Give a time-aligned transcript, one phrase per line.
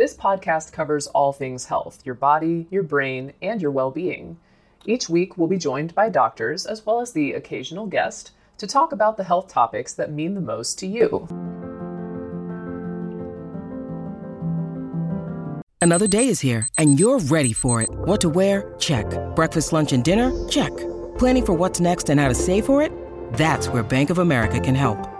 [0.00, 4.38] This podcast covers all things health your body, your brain, and your well being.
[4.86, 8.92] Each week, we'll be joined by doctors as well as the occasional guest to talk
[8.92, 11.28] about the health topics that mean the most to you.
[15.82, 17.90] Another day is here, and you're ready for it.
[17.90, 18.72] What to wear?
[18.78, 19.04] Check.
[19.36, 20.32] Breakfast, lunch, and dinner?
[20.48, 20.74] Check.
[21.18, 22.90] Planning for what's next and how to save for it?
[23.34, 25.19] That's where Bank of America can help.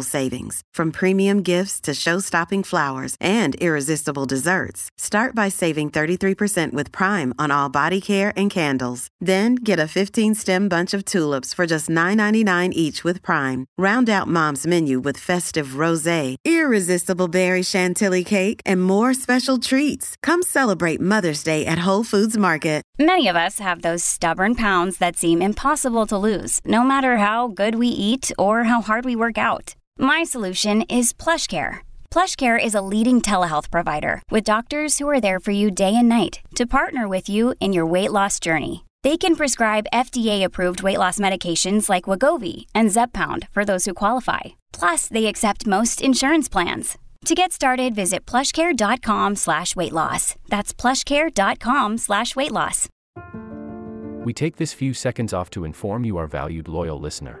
[0.00, 4.88] savings, from premium gifts to show-stopping flowers and irresistible desserts.
[4.96, 9.08] Start by saving 33% with Prime on all body care and candles.
[9.20, 13.66] Then get a 15-stem bunch of tulips for just $9.99 each with Prime.
[13.78, 20.16] Round out Mom's menu with festive rosé, irresistible berry chantilly cake, and more special treats.
[20.22, 22.82] Come celebrate Mother's Day at Whole Foods Market.
[22.98, 27.48] Many of us have those stubborn pounds that seem impossible to lose, no matter how
[27.48, 29.74] good we eat or how hard we work out.
[29.98, 31.80] My solution is PlushCare.
[32.10, 36.08] PlushCare is a leading telehealth provider with doctors who are there for you day and
[36.08, 38.84] night to partner with you in your weight loss journey.
[39.02, 44.40] They can prescribe FDA-approved weight loss medications like Wegovy and Zepbound for those who qualify.
[44.72, 46.98] Plus, they accept most insurance plans.
[47.26, 50.34] To get started, visit plushcare.com slash weight loss.
[50.48, 52.88] That's plushcare.com slash weight loss.
[54.24, 57.40] We take this few seconds off to inform you, our valued loyal listener,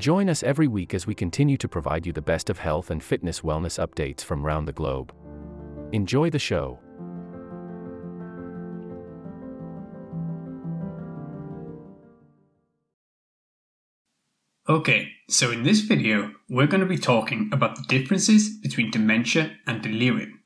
[0.00, 3.04] Join us every week as we continue to provide you the best of health and
[3.04, 5.12] fitness wellness updates from around the globe.
[5.92, 6.78] Enjoy the show.
[14.70, 19.58] Okay, so in this video, we're going to be talking about the differences between dementia
[19.66, 20.40] and delirium.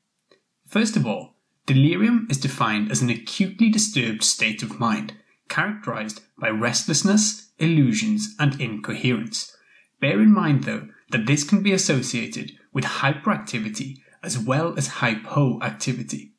[0.67, 1.35] First of all,
[1.65, 5.13] delirium is defined as an acutely disturbed state of mind,
[5.47, 9.55] characterized by restlessness, illusions, and incoherence.
[9.99, 16.31] Bear in mind, though, that this can be associated with hyperactivity as well as hypoactivity.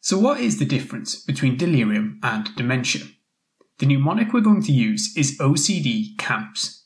[0.00, 3.02] So, what is the difference between delirium and dementia?
[3.78, 6.84] The mnemonic we're going to use is OCD CAMPS.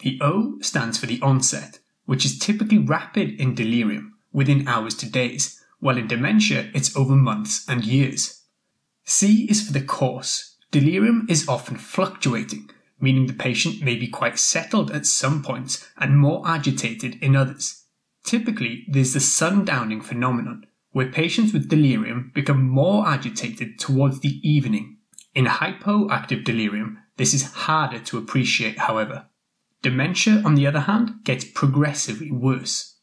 [0.00, 5.10] The O stands for the onset, which is typically rapid in delirium, within hours to
[5.10, 8.42] days, while in dementia it's over months and years.
[9.04, 10.49] C is for the course.
[10.70, 12.70] Delirium is often fluctuating,
[13.00, 17.84] meaning the patient may be quite settled at some points and more agitated in others.
[18.22, 24.98] Typically, there's the sundowning phenomenon, where patients with delirium become more agitated towards the evening.
[25.34, 29.26] In hypoactive delirium, this is harder to appreciate, however.
[29.82, 32.96] Dementia, on the other hand, gets progressively worse.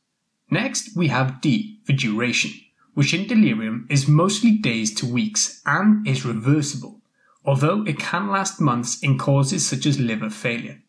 [0.50, 2.52] Next, we have D for duration,
[2.94, 7.02] which in delirium is mostly days to weeks and is reversible,
[7.48, 10.84] although it can last months in causes such as liver failure.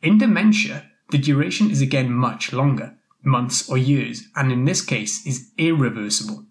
[0.00, 2.94] In dementia, the duration is again much longer,
[3.24, 6.46] months or years, and in this case is irreversible.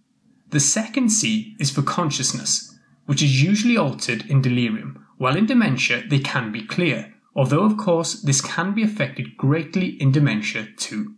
[0.49, 6.03] The second C is for consciousness, which is usually altered in delirium, while in dementia
[6.09, 11.15] they can be clear, although of course this can be affected greatly in dementia too.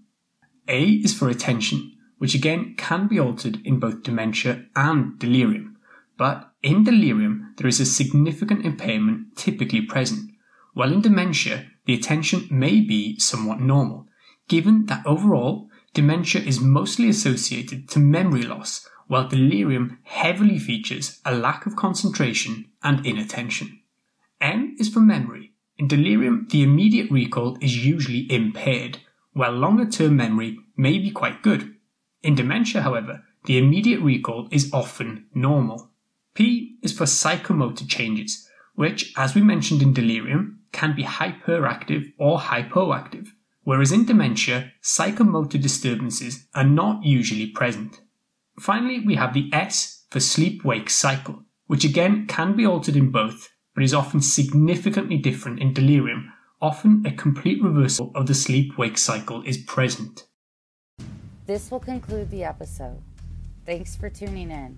[0.68, 5.78] A is for attention, which again can be altered in both dementia and delirium,
[6.18, 10.32] but in delirium there is a significant impairment typically present,
[10.74, 14.08] while in dementia the attention may be somewhat normal,
[14.48, 21.36] given that overall dementia is mostly associated to memory loss, while delirium heavily features a
[21.36, 23.80] lack of concentration and inattention.
[24.42, 25.54] M is for memory.
[25.78, 28.98] In delirium, the immediate recall is usually impaired,
[29.34, 31.76] while longer term memory may be quite good.
[32.24, 35.92] In dementia, however, the immediate recall is often normal.
[36.36, 42.38] P is for psychomotor changes, which, as we mentioned in delirium, can be hyperactive or
[42.38, 43.30] hypoactive,
[43.64, 48.02] whereas in dementia, psychomotor disturbances are not usually present.
[48.60, 53.12] Finally, we have the S for sleep wake cycle, which again can be altered in
[53.12, 56.34] both, but is often significantly different in delirium.
[56.62, 60.28] Often, a complete reversal of the sleep wake cycle is present.
[61.46, 63.02] This will conclude the episode.
[63.66, 64.78] Thanks for tuning in.